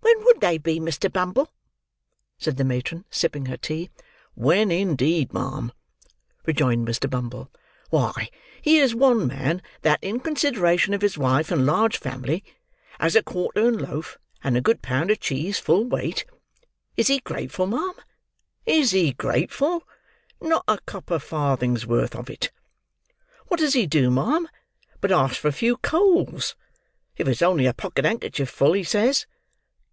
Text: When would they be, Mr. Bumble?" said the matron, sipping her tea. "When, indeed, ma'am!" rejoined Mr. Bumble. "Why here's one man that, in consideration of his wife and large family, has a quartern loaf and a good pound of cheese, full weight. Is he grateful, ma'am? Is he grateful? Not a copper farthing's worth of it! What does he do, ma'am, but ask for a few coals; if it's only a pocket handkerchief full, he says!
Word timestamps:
When 0.00 0.24
would 0.24 0.40
they 0.40 0.58
be, 0.58 0.78
Mr. 0.80 1.12
Bumble?" 1.12 1.52
said 2.38 2.58
the 2.58 2.64
matron, 2.64 3.04
sipping 3.10 3.46
her 3.46 3.56
tea. 3.56 3.90
"When, 4.34 4.70
indeed, 4.70 5.32
ma'am!" 5.34 5.72
rejoined 6.46 6.86
Mr. 6.86 7.10
Bumble. 7.10 7.50
"Why 7.90 8.30
here's 8.62 8.94
one 8.94 9.26
man 9.26 9.62
that, 9.82 9.98
in 10.02 10.20
consideration 10.20 10.94
of 10.94 11.02
his 11.02 11.18
wife 11.18 11.50
and 11.50 11.66
large 11.66 11.98
family, 11.98 12.44
has 13.00 13.16
a 13.16 13.22
quartern 13.22 13.78
loaf 13.78 14.16
and 14.44 14.56
a 14.56 14.60
good 14.60 14.80
pound 14.80 15.10
of 15.10 15.18
cheese, 15.20 15.58
full 15.58 15.84
weight. 15.84 16.24
Is 16.96 17.08
he 17.08 17.18
grateful, 17.18 17.66
ma'am? 17.66 17.94
Is 18.64 18.92
he 18.92 19.12
grateful? 19.14 19.82
Not 20.40 20.62
a 20.68 20.78
copper 20.86 21.18
farthing's 21.18 21.84
worth 21.86 22.14
of 22.14 22.30
it! 22.30 22.50
What 23.48 23.60
does 23.60 23.74
he 23.74 23.86
do, 23.86 24.10
ma'am, 24.10 24.48
but 25.00 25.10
ask 25.12 25.36
for 25.36 25.48
a 25.48 25.52
few 25.52 25.76
coals; 25.78 26.54
if 27.16 27.26
it's 27.28 27.42
only 27.42 27.66
a 27.66 27.74
pocket 27.74 28.04
handkerchief 28.04 28.48
full, 28.48 28.72
he 28.74 28.84
says! 28.84 29.26